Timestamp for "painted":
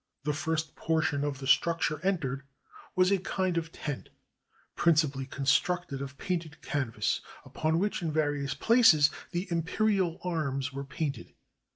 6.17-6.59, 10.85-11.33